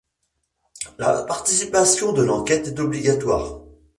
[0.97, 3.59] La participation à l’enquête est obligatoire.